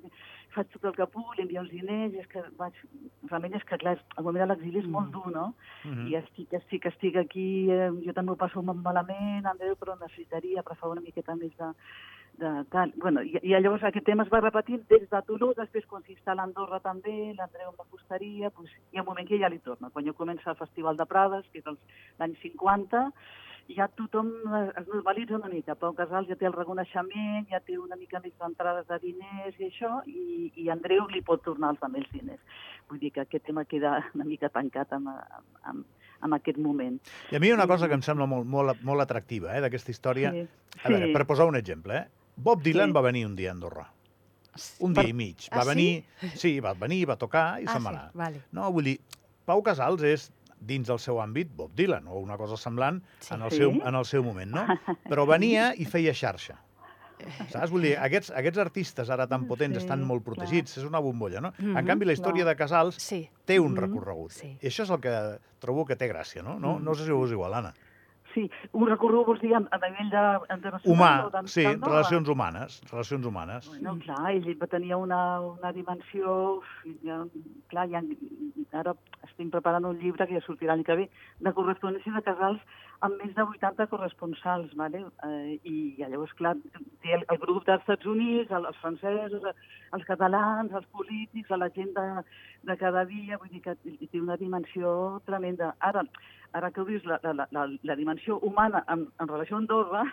Faig 0.56 0.70
tot 0.74 0.88
el 0.90 0.96
que 0.96 1.08
puc, 1.14 1.36
li 1.36 1.46
envio 1.46 1.62
els 1.62 1.72
diners, 1.74 2.14
i 2.16 2.22
és 2.24 2.30
que 2.32 2.44
vaig... 2.60 2.76
Realment 3.30 3.58
és 3.60 3.66
que, 3.68 3.80
clar, 3.82 3.98
el 4.18 4.26
moment 4.26 4.46
de 4.46 4.50
l'exili 4.52 4.82
és 4.82 4.92
molt 4.92 5.12
dur, 5.14 5.30
no? 5.34 5.48
Mhm. 5.86 6.06
I 6.12 6.20
estic, 6.22 6.54
estic, 6.62 6.88
estic 6.92 7.18
aquí, 7.22 7.48
eh, 7.74 7.90
jo 8.06 8.16
també 8.18 8.34
ho 8.34 8.40
passo 8.40 8.64
molt 8.64 8.82
malament, 8.84 9.46
Andreu, 9.46 9.76
però 9.80 9.98
necessitaria, 10.00 10.64
per 10.64 10.78
favor, 10.78 10.98
una 10.98 11.06
miqueta 11.06 11.36
més 11.36 11.54
de, 11.60 11.72
de 12.38 12.54
tal. 12.72 12.94
Bueno, 12.96 13.24
i, 13.26 13.36
i 13.42 13.56
llavors 13.58 13.84
aquest 13.84 14.06
tema 14.08 14.25
es 14.25 14.32
va 14.34 14.42
repetint 14.44 14.86
des 14.92 15.08
de 15.10 15.22
Toulouse, 15.27 15.60
després 15.60 15.88
quan 15.89 16.06
s'instal·la 16.06 16.46
Andorra 16.48 16.80
també, 16.86 17.34
l'Andreu 17.38 17.72
amb 17.72 17.82
la 17.84 17.89
fusteria, 17.92 18.51
pues, 18.56 18.72
hi 18.92 19.00
ha 19.00 19.04
un 19.04 19.10
moment 19.10 19.27
que 19.27 19.39
ja 19.42 19.51
li 19.51 19.60
torna. 19.66 19.92
Quan 19.94 20.06
jo 20.08 20.16
comença 20.18 20.54
el 20.54 20.62
Festival 20.62 20.98
de 20.98 21.08
Prades, 21.10 21.50
que 21.51 21.62
és 21.63 21.70
l'any 22.22 22.38
50, 22.44 23.04
ja 23.75 23.88
tothom 23.97 24.29
es 24.79 24.88
normalitza 24.88 25.36
una 25.36 25.50
mica. 25.51 25.75
Pau 25.75 25.93
Casals 25.97 26.29
ja 26.29 26.36
té 26.39 26.47
el 26.47 26.53
reconeixement, 26.55 27.47
ja 27.51 27.59
té 27.65 27.77
una 27.77 27.97
mica 28.00 28.21
més 28.24 28.33
d'entrades 28.39 28.88
de 28.88 29.00
diners 29.03 29.57
i 29.59 29.67
això, 29.67 30.01
i, 30.07 30.51
i 30.55 30.69
Andreu 30.74 31.07
li 31.12 31.21
pot 31.25 31.43
tornar 31.43 31.74
els 31.75 31.81
també 31.83 32.00
els 32.03 32.12
diners. 32.13 32.39
Vull 32.89 33.00
dir 33.01 33.12
que 33.12 33.25
aquest 33.25 33.45
tema 33.50 33.65
queda 33.65 33.97
una 34.15 34.25
mica 34.27 34.50
tancat 34.53 34.93
amb, 34.95 35.09
amb, 35.63 35.83
amb, 36.21 36.38
aquest 36.39 36.57
moment. 36.63 37.00
I 37.31 37.36
a 37.36 37.43
mi 37.43 37.51
una 37.51 37.67
cosa 37.67 37.89
que 37.91 37.97
em 38.00 38.05
sembla 38.05 38.25
molt, 38.29 38.47
molt, 38.47 38.81
molt 38.88 39.03
atractiva 39.03 39.51
eh, 39.57 39.62
d'aquesta 39.65 39.91
història. 39.91 40.31
Sí, 40.31 40.47
A 40.83 40.89
veure, 40.89 41.07
sí. 41.09 41.13
per 41.13 41.25
posar 41.27 41.47
un 41.50 41.55
exemple, 41.59 41.97
eh? 41.97 42.07
Bob 42.38 42.62
Dylan 42.63 42.91
Sí. 42.91 42.95
va 42.95 43.01
venir 43.01 43.25
un 43.25 43.36
dia 43.36 43.50
a 43.51 43.53
Andorra. 43.57 43.88
Un 44.81 44.93
dia 44.93 45.09
i 45.09 45.13
mig. 45.13 45.50
Va 45.53 45.59
Ah, 45.62 45.63
sí? 45.63 45.69
venir... 45.69 46.05
Sí, 46.36 46.59
va 46.59 46.74
venir, 46.74 47.03
va 47.09 47.15
tocar 47.17 47.59
i 47.62 47.65
ah, 47.67 47.74
se'n 47.74 47.83
va 47.86 47.91
sí, 47.91 47.95
anar. 47.95 48.12
vale. 48.13 48.41
No, 48.51 48.71
vull 48.71 48.86
dir, 48.89 49.00
Pau 49.45 49.62
Casals 49.63 50.01
és 50.03 50.31
dins 50.60 50.88
del 50.88 51.00
seu 51.00 51.20
àmbit 51.22 51.50
Bob 51.56 51.74
Dylan, 51.76 52.08
o 52.08 52.20
una 52.20 52.38
cosa 52.38 52.58
semblant 52.58 53.02
Sí. 53.20 53.34
en, 53.34 53.42
el 53.44 53.52
Sí. 53.52 53.58
seu, 53.58 53.72
en 53.72 53.96
el 53.96 54.06
seu 54.06 54.24
moment, 54.24 54.52
no? 54.52 54.66
Però 55.10 55.26
venia 55.28 55.74
i 55.78 55.86
feia 55.86 56.14
xarxa. 56.14 56.58
Saps? 57.50 57.72
Vull 57.74 57.82
dir, 57.82 57.96
aquests, 57.98 58.30
aquests 58.30 58.60
artistes 58.62 59.10
ara 59.10 59.26
tan 59.28 59.48
potents 59.50 59.74
Sí, 59.80 59.82
estan 59.82 60.04
molt 60.06 60.24
protegits, 60.24 60.78
és 60.78 60.84
una 60.86 61.00
bombolla, 61.02 61.42
no? 61.42 61.52
En 61.58 61.72
Mhm, 61.74 61.86
canvi, 61.88 62.06
la 62.06 62.14
història 62.14 62.44
clar. 62.44 62.54
de 62.54 62.56
Casals 62.56 62.96
Sí, 63.02 63.28
té 63.44 63.60
un 63.60 63.72
Mhm. 63.74 63.80
recorregut. 63.80 64.32
Sí. 64.32 64.58
I 64.62 64.68
això 64.68 64.84
és 64.84 64.90
el 64.92 65.00
que 65.02 65.40
trobo 65.60 65.86
que 65.86 65.96
té 65.96 66.08
gràcia, 66.08 66.44
no? 66.44 66.60
No, 66.60 66.80
no 66.80 66.94
sé 66.94 67.06
si 67.06 67.12
ho 67.12 67.26
és 67.26 67.32
igual, 67.32 67.54
Anna. 67.56 67.74
Sí, 68.34 68.43
un 68.77 68.88
recorregut 68.88 69.27
vols 69.27 69.41
dir 69.41 69.53
a, 69.55 69.62
nivell 69.62 70.10
de, 70.13 70.24
internacional? 70.53 70.93
Humà, 70.93 71.12
o 71.25 71.29
de- 71.34 71.48
sí, 71.50 71.63
d'Andorra? 71.63 71.93
relacions 71.93 72.29
humanes, 72.29 72.81
relacions 72.91 73.25
humanes. 73.25 73.69
Bueno, 73.69 73.96
clar, 74.03 74.31
ell 74.34 74.50
va 74.62 74.67
tenir 74.67 74.96
una, 74.96 75.22
una 75.41 75.72
dimensió... 75.74 76.62
Ja, 77.03 77.22
clar, 77.72 77.88
ja, 77.89 78.03
ara 78.74 78.93
estic 79.24 79.50
preparant 79.53 79.86
un 79.89 79.98
llibre 80.01 80.27
que 80.27 80.38
ja 80.38 80.46
sortirà 80.46 80.75
l'any 80.75 80.86
que 80.86 80.96
ve, 81.01 81.10
de 81.39 81.53
correspondència 81.53 82.13
de 82.13 82.22
casals 82.25 82.62
amb 83.06 83.18
més 83.22 83.34
de 83.36 83.44
80 83.44 83.86
corresponsals, 83.92 84.72
vale? 84.75 85.04
eh, 85.27 85.60
i 85.63 85.96
llavors, 86.00 86.34
clar, 86.39 86.56
té 87.04 87.13
el, 87.13 87.25
el 87.30 87.38
grup 87.44 87.66
dels 87.68 87.82
Estats 87.84 88.06
Units, 88.10 88.51
el- 88.51 88.66
els 88.66 88.77
francesos, 88.82 89.44
els 89.94 90.06
catalans, 90.06 90.72
els 90.74 90.88
polítics, 90.96 91.50
la 91.50 91.70
gent 91.75 91.94
de, 91.96 92.08
de 92.72 92.77
cada 92.77 93.06
dia, 93.06 93.38
vull 93.38 93.50
dir 93.54 93.62
que 93.62 93.75
té 93.75 94.20
una 94.22 94.38
dimensió 94.38 95.22
tremenda. 95.25 95.75
Ara, 95.80 96.04
ara 96.54 96.72
que 96.72 96.82
ho 96.82 96.86
dius, 96.86 97.06
la, 97.06 97.20
la, 97.24 97.48
la, 97.51 97.68
la 97.84 97.96
dimensió 97.96 98.39
humana 98.39 98.84
en, 98.88 99.08
en 99.20 99.27
relació 99.27 99.58
a 99.58 99.60
Andorra, 99.60 100.04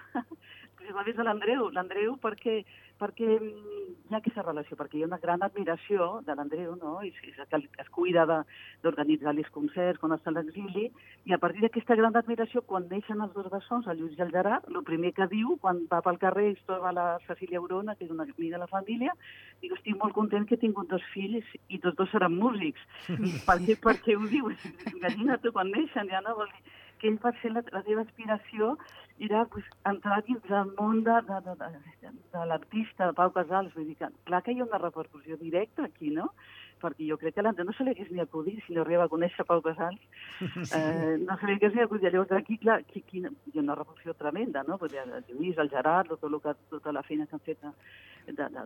pues, 0.85 0.95
la 0.95 1.03
ves 1.03 1.19
a 1.19 1.25
l'Andreu, 1.25 1.71
l'Andreu 1.73 2.17
perquè, 2.21 2.59
perquè 3.01 3.27
mm, 3.41 3.95
hi 4.11 4.15
ha 4.15 4.19
aquesta 4.21 4.45
relació, 4.45 4.77
perquè 4.77 4.99
hi 4.99 5.05
ha 5.05 5.09
una 5.09 5.19
gran 5.23 5.43
admiració 5.43 6.21
de 6.27 6.35
l'Andreu, 6.37 6.75
no? 6.77 6.99
I 7.03 7.13
és 7.25 7.39
el 7.41 7.49
que 7.49 7.83
es 7.83 7.89
cuida 7.91 8.27
de- 8.29 8.43
d'organitzar 8.85 9.33
els 9.35 9.49
concerts 9.51 9.99
quan 10.01 10.13
està 10.13 10.29
a 10.31 10.37
l'exili, 10.37 10.91
i 11.25 11.33
a 11.33 11.39
partir 11.39 11.65
d'aquesta 11.65 11.97
gran 11.97 12.17
admiració, 12.17 12.63
quan 12.63 12.89
neixen 12.91 13.21
els 13.25 13.33
dos 13.33 13.49
bessons, 13.51 13.87
el 13.89 13.99
Lluís 13.99 14.19
i 14.19 14.23
el 14.23 14.31
Gerard, 14.35 14.69
el 14.69 14.85
primer 14.85 15.15
que 15.17 15.27
diu, 15.33 15.57
quan 15.61 15.87
va 15.91 16.03
pel 16.05 16.21
carrer 16.21 16.51
i 16.51 16.55
es 16.59 16.63
troba 16.69 16.93
la 16.93 17.19
Cecília 17.27 17.59
Aurona, 17.59 17.97
que 17.97 18.05
és 18.05 18.11
una 18.11 18.29
amiga 18.29 18.59
de 18.59 18.63
la 18.67 18.71
família, 18.71 19.17
diu, 19.63 19.75
estic 19.75 19.97
molt 19.97 20.15
content 20.15 20.47
que 20.47 20.55
he 20.59 20.65
tingut 20.67 20.89
dos 20.91 21.03
fills 21.15 21.45
i 21.69 21.79
tots 21.79 21.97
dos 21.97 22.11
seran 22.11 22.37
músics. 22.37 22.81
per, 23.49 23.59
què, 23.65 23.81
per 23.81 23.97
què 24.05 24.17
ho 24.19 24.29
diu? 24.29 24.53
Imagina't 24.93 25.51
quan 25.53 25.71
neixen, 25.73 26.09
ja 26.13 26.21
no 26.21 26.37
vol 26.37 26.51
dir 26.53 26.84
que 27.05 27.11
ell 27.13 27.21
va 27.21 27.35
ser 27.43 27.53
la, 27.53 27.61
la 27.77 27.83
seva 27.85 28.03
aspiració 28.07 28.75
era 29.27 29.45
pues, 29.53 29.67
entrar 29.91 30.23
dins 30.25 30.43
del 30.49 30.71
món 30.79 31.03
de, 31.05 31.19
de, 31.29 31.41
de, 31.45 31.57
de, 32.01 32.13
de 32.37 32.45
l'artista, 32.49 33.13
Pau 33.19 33.33
Casals. 33.35 33.75
Vull 33.77 33.91
dir 33.91 33.99
que, 34.01 34.09
clar 34.31 34.41
que 34.47 34.55
hi 34.55 34.63
ha 34.63 34.69
una 34.69 34.81
repercussió 34.81 35.37
directa 35.43 35.85
aquí, 35.85 36.15
no? 36.17 36.31
Perquè 36.85 37.07
jo 37.09 37.17
crec 37.17 37.35
que 37.35 37.41
a 37.41 37.47
l'Andreu 37.47 37.65
no 37.67 37.73
se 37.73 37.85
li 37.87 37.95
hagués 37.95 38.11
ni 38.13 38.21
acudit 38.21 38.61
si 38.67 38.75
no 38.77 38.83
arriba 38.85 39.07
a 39.09 39.13
conèixer 39.13 39.47
Pau 39.49 39.63
Casals. 39.65 40.01
Eh, 40.77 41.17
no 41.25 41.37
se 41.41 41.47
li 41.49 41.57
hagués 41.57 41.75
ni 41.75 41.81
acudit. 41.87 42.11
Llavors 42.13 42.33
aquí, 42.37 42.59
clar, 42.59 42.81
aquí, 42.85 43.01
aquí 43.07 43.23
hi 43.25 43.59
ha 43.59 43.63
una 43.63 43.75
repercussió 43.79 44.13
tremenda, 44.15 44.63
no? 44.69 44.77
Perquè 44.79 45.01
el 45.07 45.25
Lluís, 45.33 45.57
el 45.59 45.71
Gerard, 45.73 46.09
tot 46.13 46.25
el 46.29 46.37
que, 46.45 46.55
tota 46.71 46.93
la 46.93 47.03
feina 47.03 47.27
que 47.27 47.37
han 47.39 47.45
fet 47.47 47.61
de, 47.65 47.73
de, 48.27 48.49
de, 48.49 48.65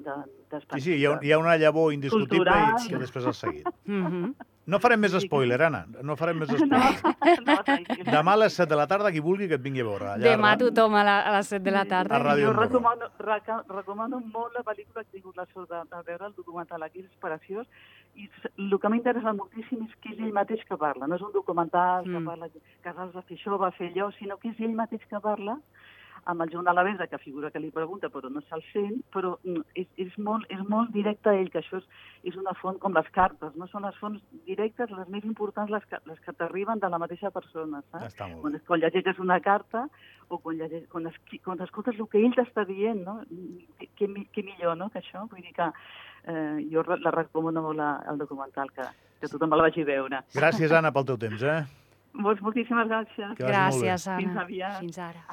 de, 0.51 0.61
Sí, 0.75 0.81
sí, 0.81 0.95
hi 0.99 1.07
ha, 1.07 1.19
hi 1.23 1.33
ha 1.33 1.39
una 1.39 1.57
llavor 1.57 1.93
indiscutible 1.95 2.45
Cultural. 2.51 2.75
i 2.85 2.89
que 2.93 2.99
després 3.07 3.27
has 3.27 3.37
seguit. 3.47 3.69
Mhm. 3.87 4.35
No 4.69 4.77
farem 4.85 5.01
més 5.01 5.15
spoiler, 5.25 5.57
Anna. 5.65 5.87
No 6.05 6.15
farem 6.21 6.37
més 6.43 6.51
No, 6.53 6.59
spoiler. 6.61 7.39
no, 7.47 7.55
tranquil. 7.65 8.03
Demà 8.05 8.35
a 8.35 8.41
les 8.43 8.53
7 8.53 8.69
de 8.69 8.77
la 8.77 8.87
tarda, 8.87 9.11
qui 9.11 9.21
vulgui 9.25 9.49
que 9.49 9.57
et 9.57 9.63
vingui 9.65 9.81
a 9.81 9.87
veure. 9.87 10.11
Allà 10.13 10.35
Demà 10.35 10.51
a- 10.53 10.59
tothom 10.61 10.95
a, 10.95 11.05
la, 11.09 11.15
a 11.25 11.33
les 11.39 11.49
7 11.55 11.63
de 11.65 11.73
la 11.73 11.85
tarda. 11.89 12.17
A 12.19 12.21
Ràdio 12.21 12.51
Jo 12.51 12.53
recomano, 12.59 13.09
recomano 13.73 14.21
molt 14.21 14.53
la 14.59 14.63
pel·lícula 14.67 15.05
que 15.05 15.09
he 15.09 15.21
tingut 15.23 15.37
la 15.41 15.47
sort 15.55 15.71
de, 15.73 15.81
de 15.89 16.03
veure, 16.07 16.27
el 16.29 16.35
documental 16.37 16.83
aquí, 16.85 17.01
és 17.01 17.17
preciós, 17.23 17.67
i 18.19 18.29
el 18.59 18.79
que 18.83 18.89
m'ha 18.91 18.99
interessat 18.99 19.37
moltíssim 19.39 19.85
és 19.87 19.93
que 20.03 20.11
és 20.15 20.19
ell 20.25 20.33
mateix 20.35 20.65
que 20.69 20.77
parla, 20.81 21.07
no 21.07 21.15
és 21.19 21.23
un 21.23 21.33
documental 21.33 22.05
que 22.05 22.19
Mm. 22.19 22.27
parla 22.27 22.49
que 22.51 22.61
Casals 22.83 23.15
va 23.15 23.23
fer 23.23 23.37
això, 23.39 23.59
va 23.63 23.71
fer 23.79 23.93
allò, 23.93 24.11
sinó 24.19 24.37
que 24.39 24.49
és 24.51 24.61
ell 24.61 24.75
mateix 24.75 25.05
que 25.07 25.21
parla 25.21 25.59
amb 26.29 26.43
el 26.45 26.51
Joan 26.53 26.69
Alavesa, 26.69 27.07
que 27.09 27.17
figura 27.23 27.49
que 27.51 27.61
li 27.63 27.71
pregunta 27.73 28.11
però 28.13 28.29
no 28.29 28.43
se'l 28.45 28.61
sent, 28.73 28.99
però 29.15 29.31
mm, 29.43 29.63
és, 29.81 29.87
és, 30.05 30.17
molt, 30.21 30.45
és 30.53 30.61
molt 30.69 30.91
directe 30.93 31.31
a 31.31 31.37
ell, 31.41 31.49
que 31.53 31.63
això 31.63 31.79
és, 31.81 31.87
és 32.29 32.37
una 32.37 32.53
font 32.61 32.77
com 32.83 32.93
les 32.93 33.09
cartes, 33.15 33.55
no? 33.57 33.67
Són 33.71 33.87
les 33.89 33.97
fonts 33.97 34.21
directes, 34.45 34.93
les 34.93 35.09
més 35.09 35.25
importants, 35.25 35.73
les 35.73 35.85
que, 35.89 35.97
les 36.11 36.21
que 36.21 36.35
t'arriben 36.37 36.83
de 36.83 36.91
la 36.93 37.01
mateixa 37.01 37.31
persona, 37.33 37.81
saps? 37.91 38.11
Està 38.13 38.29
molt 38.29 38.43
quan, 38.45 38.59
bé. 38.59 38.61
quan 38.69 38.83
llegeixes 38.85 39.23
una 39.25 39.41
carta 39.41 39.87
o 40.29 40.37
quan, 40.39 40.59
llegeix, 40.61 40.85
quan, 40.93 41.07
es, 41.09 41.17
quan 41.45 41.65
escoltes 41.65 41.97
el 41.99 42.09
que 42.13 42.21
ell 42.21 42.37
t'està 42.37 42.67
dient, 42.69 43.01
no? 43.07 43.23
Mi- 43.33 43.65
què 43.97 44.45
millor, 44.45 44.77
no?, 44.77 44.91
que 44.93 45.01
això. 45.01 45.25
Vull 45.33 45.41
dir 45.43 45.55
que 45.57 45.71
eh, 46.29 46.59
jo 46.71 46.85
la 46.89 47.11
recomano 47.15 47.63
molt 47.63 47.79
la- 47.81 48.03
el 48.13 48.19
documental, 48.21 48.69
que, 48.77 48.85
que 49.21 49.29
tothom 49.33 49.57
el 49.57 49.65
vagi 49.65 49.83
a 49.87 49.89
veure. 49.95 50.21
Gràcies, 50.37 50.73
Anna, 50.77 50.93
pel 50.93 51.09
teu 51.09 51.17
temps, 51.25 51.43
eh? 51.43 51.63
Molts, 52.13 52.41
moltíssimes 52.45 52.89
gràcies. 52.89 53.33
Que. 53.39 53.49
Gràcies, 53.49 54.07
Anna. 54.09 54.21
Fins 54.21 54.37
aviat. 54.45 54.79
Fins 54.85 54.99
ara. 54.99 55.25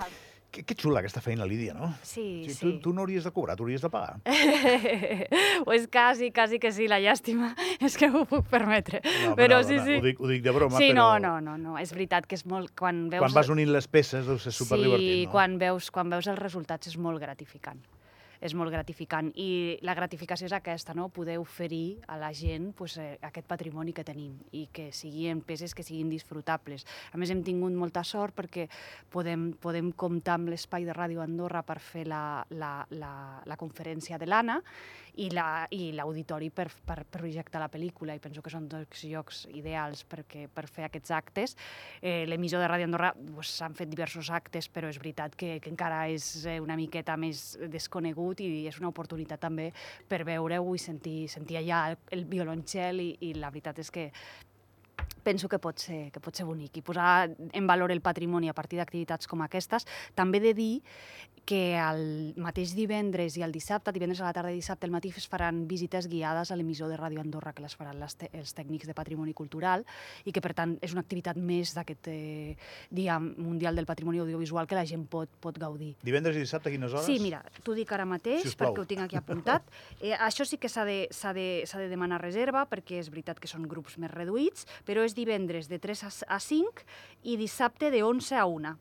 Que, 0.55 0.63
que 0.63 0.75
xula 0.79 1.01
aquesta 1.01 1.19
feina, 1.19 1.43
Lídia, 1.43 1.73
no? 1.75 1.89
Sí, 1.99 2.45
Sí, 2.47 2.53
sí. 2.53 2.59
Tu, 2.61 2.71
tu 2.79 2.93
no 2.95 3.03
hauries 3.03 3.25
de 3.27 3.31
cobrar, 3.35 3.57
tu 3.59 3.65
hauries 3.65 3.83
de 3.83 3.89
pagar. 3.91 4.21
pues 5.65 5.89
quasi, 5.91 6.31
quasi 6.31 6.59
que 6.63 6.71
sí, 6.71 6.87
la 6.87 7.01
llàstima 7.03 7.51
és 7.85 7.97
que 7.99 8.07
m'ho 8.13 8.23
puc 8.29 8.47
permetre. 8.47 9.01
No, 9.03 9.33
home, 9.33 9.39
però 9.41 9.59
no, 9.59 9.67
sí, 9.67 9.75
no, 9.75 9.83
sí. 9.83 9.97
Ho 9.99 10.05
dic, 10.05 10.21
ho 10.23 10.31
dic 10.31 10.45
de 10.45 10.55
broma, 10.55 10.79
sí, 10.79 10.93
però... 10.93 11.19
no, 11.19 11.19
no, 11.19 11.33
no, 11.43 11.57
no, 11.59 11.75
és 11.81 11.91
veritat 11.91 12.29
que 12.29 12.39
és 12.39 12.45
molt... 12.47 12.71
Quan 12.79 13.09
veus... 13.11 13.25
Quan 13.25 13.35
vas 13.35 13.51
unint 13.51 13.73
les 13.75 13.89
peces 13.91 14.23
deu 14.29 14.39
ser 14.39 14.55
superdivertit, 14.55 15.11
sí, 15.11 15.27
no? 15.27 15.35
quan 15.35 15.59
veus, 15.59 15.91
quan 15.91 16.15
veus 16.15 16.31
els 16.31 16.39
resultats 16.39 16.93
és 16.93 16.95
molt 16.95 17.19
gratificant 17.19 17.83
és 18.45 18.53
molt 18.57 18.71
gratificant 18.73 19.31
i 19.35 19.77
la 19.85 19.95
gratificació 19.97 20.47
és 20.49 20.53
aquesta, 20.55 20.93
no? 20.97 21.09
poder 21.09 21.37
oferir 21.41 21.99
a 22.07 22.17
la 22.21 22.31
gent 22.33 22.71
pues, 22.77 22.97
eh, 23.01 23.17
aquest 23.25 23.47
patrimoni 23.49 23.93
que 23.93 24.03
tenim 24.07 24.35
i 24.53 24.67
que 24.73 24.91
siguin 24.95 25.41
peces 25.41 25.73
que 25.75 25.83
siguin 25.83 26.09
disfrutables. 26.09 26.85
A 27.11 27.17
més, 27.17 27.31
hem 27.33 27.43
tingut 27.43 27.73
molta 27.73 28.03
sort 28.05 28.35
perquè 28.37 28.67
podem, 29.11 29.51
podem 29.61 29.91
comptar 29.91 30.37
amb 30.39 30.49
l'espai 30.53 30.85
de 30.85 30.93
Ràdio 30.95 31.23
Andorra 31.23 31.63
per 31.65 31.79
fer 31.79 32.05
la, 32.07 32.45
la, 32.51 32.75
la, 32.91 33.13
la 33.45 33.57
conferència 33.57 34.17
de 34.21 34.27
l'Anna 34.29 34.59
i 35.15 35.29
la- 35.31 35.65
i 35.71 35.93
l'auditori 35.95 36.49
per, 36.51 36.67
per 36.85 37.05
projectar 37.07 37.61
la 37.61 37.69
pel·lícula 37.71 38.15
i 38.17 38.19
penso 38.19 38.41
que 38.43 38.51
són 38.51 38.65
dos 38.67 39.03
llocs 39.07 39.45
ideals 39.55 40.03
perquè, 40.11 40.49
per 40.51 40.65
fer 40.67 40.85
aquests 40.89 41.11
actes. 41.15 41.55
Eh, 42.01 42.25
L'emissor 42.27 42.59
de 42.59 42.67
Ràdio 42.67 42.89
Andorra 42.89 43.13
pues, 43.15 43.53
s'han 43.55 43.73
fet 43.77 43.89
diversos 43.89 44.29
actes, 44.29 44.67
però 44.67 44.89
és 44.91 44.99
veritat 44.99 45.35
que, 45.39 45.55
que 45.63 45.71
encara 45.71 46.03
és 46.11 46.27
eh, 46.45 46.57
una 46.59 46.75
miqueta 46.75 47.15
més 47.17 47.55
desconegut 47.71 48.34
i 48.43 48.65
és 48.67 48.79
una 48.81 48.91
oportunitat 48.91 49.39
també 49.39 49.71
per 50.09 50.23
veure-ho 50.27 50.75
i 50.75 50.81
sentir, 50.81 51.27
sentir 51.31 51.59
allà 51.61 51.95
el 52.11 52.25
violoncel 52.25 53.01
i, 53.03 53.09
i 53.29 53.33
la 53.37 53.51
veritat 53.53 53.79
és 53.79 53.91
que 53.91 54.09
penso 55.25 55.49
que 55.49 55.59
pot 55.59 55.81
ser, 55.81 56.11
que 56.13 56.21
pot 56.21 56.37
ser 56.37 56.45
bonic 56.45 56.77
i 56.77 56.85
posar 56.85 57.29
en 57.29 57.67
valor 57.67 57.91
el 57.91 58.01
patrimoni 58.05 58.49
a 58.49 58.53
partir 58.53 58.77
d'activitats 58.77 59.27
com 59.27 59.41
aquestes. 59.41 59.87
També 60.13 60.37
he 60.37 60.45
de 60.49 60.53
dir 60.53 60.73
que 61.45 61.77
el 61.77 62.33
mateix 62.41 62.73
divendres 62.75 63.37
i 63.37 63.43
el 63.45 63.53
dissabte, 63.53 63.93
divendres 63.93 64.19
a 64.21 64.25
la 64.25 64.33
tarda 64.33 64.51
i 64.51 64.57
dissabte 64.57 64.87
al 64.87 64.93
matí 64.93 65.11
es 65.15 65.27
faran 65.29 65.67
visites 65.69 66.07
guiades 66.09 66.49
a 66.51 66.57
l'emissor 66.57 66.89
de 66.89 66.97
Ràdio 66.97 67.21
Andorra 67.21 67.53
que 67.53 67.61
les 67.61 67.75
faran 67.77 67.99
les 68.01 68.17
els 68.31 68.55
tècnics 68.57 68.89
de 68.89 68.95
patrimoni 68.97 69.33
cultural 69.37 69.85
i 70.25 70.33
que 70.33 70.41
per 70.41 70.55
tant 70.57 70.75
és 70.81 70.95
una 70.95 71.03
activitat 71.05 71.37
més 71.37 71.75
d'aquest 71.77 72.09
eh, 72.09 72.57
Dia 72.89 73.19
Mundial 73.19 73.77
del 73.77 73.85
Patrimoni 73.85 74.19
Audiovisual 74.23 74.65
que 74.67 74.77
la 74.77 74.85
gent 74.89 75.05
pot, 75.07 75.29
pot 75.39 75.57
gaudir. 75.61 75.93
Divendres 76.03 76.35
i 76.35 76.43
dissabte, 76.43 76.71
a 76.71 76.73
quines 76.73 76.91
hores? 76.91 77.05
Sí, 77.05 77.19
mira, 77.21 77.43
t'ho 77.61 77.77
dic 77.77 77.93
ara 77.93 78.07
mateix 78.09 78.41
Sisplau. 78.47 78.73
perquè 78.73 78.81
ho 78.81 78.89
tinc 78.89 79.05
aquí 79.05 79.21
apuntat. 79.21 79.63
Eh, 80.05 80.11
això 80.11 80.43
sí 80.45 80.57
que 80.61 80.67
s'ha 80.69 80.83
de, 80.85 81.07
s'ha 81.13 81.31
de, 81.33 81.63
s'ha 81.65 81.79
de 81.79 81.87
demanar 81.89 82.17
reserva 82.21 82.65
perquè 82.69 82.97
és 82.99 83.07
veritat 83.09 83.39
que 83.39 83.47
són 83.47 83.63
grups 83.69 83.95
més 84.01 84.11
reduïts, 84.11 84.65
però 84.85 85.03
és 85.05 85.17
divendres 85.17 85.69
de 85.71 85.79
3 85.81 86.05
a, 86.07 86.11
a 86.37 86.39
5 86.39 86.85
i 87.23 87.37
dissabte 87.41 87.91
de 87.91 88.03
11 88.05 88.37
a 88.39 88.45
1. 88.45 88.75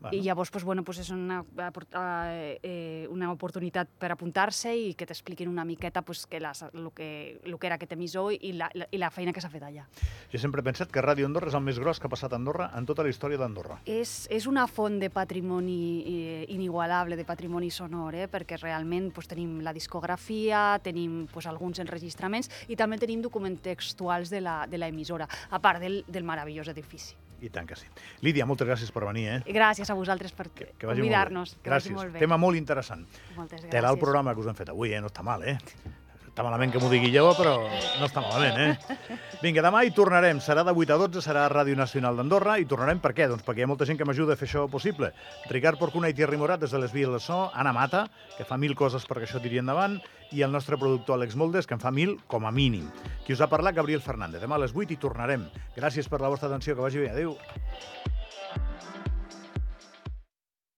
Bueno, 0.00 0.16
I 0.16 0.22
llavors, 0.22 0.50
pues, 0.50 0.64
bueno, 0.64 0.84
pues 0.84 0.98
és 0.98 1.10
una, 1.10 1.44
eh, 1.58 2.58
eh, 2.62 3.06
una 3.10 3.32
oportunitat 3.32 3.88
per 3.98 4.12
apuntar-se 4.12 4.70
i 4.76 4.92
que 4.94 5.06
t'expliquin 5.06 5.48
una 5.50 5.64
miqueta 5.66 6.02
pues, 6.02 6.24
que 6.26 6.38
les, 6.38 6.62
el, 6.62 6.90
que, 6.94 7.40
el 7.42 7.58
que 7.58 7.66
era 7.66 7.78
aquest 7.78 7.96
emissor 7.96 8.32
i 8.32 8.52
la, 8.54 8.70
la, 8.74 8.86
i 8.94 9.00
la 9.00 9.10
feina 9.10 9.34
que 9.34 9.42
s'ha 9.42 9.50
fet 9.50 9.64
allà. 9.66 9.88
Jo 10.30 10.38
sempre 10.38 10.62
he 10.62 10.68
pensat 10.68 10.92
que 10.94 11.02
Ràdio 11.02 11.26
Andorra 11.26 11.50
és 11.50 11.58
el 11.58 11.64
més 11.66 11.80
gros 11.82 11.98
que 11.98 12.06
ha 12.06 12.12
passat 12.12 12.32
a 12.32 12.38
Andorra 12.38 12.70
en 12.78 12.86
tota 12.86 13.02
la 13.02 13.10
història 13.10 13.40
d'Andorra. 13.40 13.80
És, 13.86 14.28
és 14.30 14.46
una 14.46 14.68
font 14.70 15.00
de 15.02 15.10
patrimoni 15.10 15.80
eh, 16.06 16.44
inigualable, 16.54 17.18
de 17.18 17.26
patrimoni 17.26 17.72
sonor, 17.74 18.14
eh? 18.14 18.28
perquè 18.30 18.60
realment 18.62 19.10
pues, 19.14 19.26
tenim 19.30 19.58
la 19.66 19.74
discografia, 19.74 20.78
tenim 20.84 21.24
pues, 21.32 21.50
alguns 21.50 21.82
enregistraments 21.82 22.52
i 22.68 22.78
també 22.78 23.00
tenim 23.02 23.24
documents 23.24 23.66
textuals 23.66 24.30
de 24.30 24.44
la, 24.44 24.60
de 24.70 24.78
la 24.78 24.92
emissora, 24.94 25.26
a 25.26 25.58
part 25.58 25.82
del, 25.82 26.04
del 26.06 26.26
meravellós 26.28 26.70
edifici. 26.70 27.16
I 27.40 27.50
tant 27.54 27.68
que 27.68 27.76
sí. 27.78 27.86
Lídia, 28.26 28.46
moltes 28.46 28.66
gràcies 28.66 28.90
per 28.90 29.04
venir, 29.06 29.28
eh? 29.30 29.38
Gràcies 29.54 29.90
a 29.90 29.94
vosaltres 29.94 30.32
per 30.34 30.48
Que, 30.50 30.72
que 30.78 30.86
convidar-nos. 30.86 31.56
que 31.62 31.70
Gràcies. 31.70 31.94
Molt 31.94 32.12
bé. 32.12 32.18
Tema 32.18 32.36
molt 32.36 32.56
interessant. 32.58 33.06
Moltes 33.36 33.60
gràcies. 33.60 33.70
Tela 33.70 33.90
el 33.94 33.98
programa 33.98 34.34
que 34.34 34.40
us 34.40 34.46
hem 34.50 34.58
fet 34.58 34.68
avui, 34.74 34.92
eh? 34.92 35.00
No 35.00 35.06
està 35.12 35.22
mal, 35.22 35.44
eh? 35.46 35.58
Està 36.38 36.44
malament 36.46 36.70
que 36.70 36.78
m'ho 36.78 36.86
digui 36.86 37.08
jo, 37.10 37.24
però 37.34 37.56
no 37.66 38.06
està 38.06 38.22
malament, 38.22 38.60
eh? 38.62 39.16
Vinga, 39.42 39.58
demà 39.64 39.80
hi 39.82 39.90
tornarem. 39.90 40.38
Serà 40.38 40.62
de 40.62 40.70
8 40.70 40.92
a 40.94 40.98
12, 41.00 41.22
serà 41.24 41.40
a 41.42 41.50
Ràdio 41.50 41.74
Nacional 41.74 42.14
d'Andorra. 42.14 42.60
I 42.62 42.66
tornarem 42.70 43.00
per 43.02 43.10
què? 43.10 43.26
Doncs 43.26 43.42
perquè 43.42 43.64
hi 43.64 43.66
ha 43.66 43.70
molta 43.72 43.88
gent 43.88 43.98
que 43.98 44.06
m'ajuda 44.06 44.36
a 44.36 44.38
fer 44.38 44.46
això 44.46 44.68
possible. 44.70 45.10
Ricard 45.50 45.80
Porcuna 45.80 46.12
i 46.12 46.14
Thierry 46.14 46.38
Morat 46.38 46.62
des 46.62 46.70
de 46.70 46.78
les 46.78 46.94
vies 46.94 47.10
de 47.10 47.18
so, 47.18 47.40
Anna 47.50 47.72
Mata, 47.74 48.04
que 48.36 48.46
fa 48.46 48.54
mil 48.54 48.76
coses 48.78 49.02
perquè 49.10 49.26
això 49.26 49.42
tiri 49.42 49.58
endavant, 49.58 49.98
i 50.30 50.46
el 50.46 50.54
nostre 50.54 50.78
productor 50.78 51.18
Àlex 51.18 51.34
Moldes, 51.34 51.66
que 51.66 51.74
en 51.74 51.82
fa 51.82 51.90
mil 51.90 52.20
com 52.30 52.46
a 52.46 52.54
mínim. 52.54 52.86
Qui 53.26 53.34
us 53.34 53.42
ha 53.42 53.50
parlat, 53.50 53.74
Gabriel 53.74 54.04
Fernández. 54.04 54.38
Demà 54.38 54.60
a 54.60 54.62
les 54.62 54.78
8 54.78 54.94
hi 54.94 55.02
tornarem. 55.02 55.50
Gràcies 55.74 56.06
per 56.06 56.22
la 56.22 56.30
vostra 56.30 56.52
atenció, 56.52 56.78
que 56.78 56.86
vagi 56.86 57.02
bé. 57.02 57.10
Adéu. 57.16 57.34